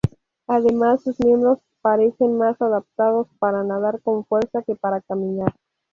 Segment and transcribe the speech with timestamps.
[0.47, 5.53] Además sus miembros parecen más adaptados para nadar con fuerza que para caminar.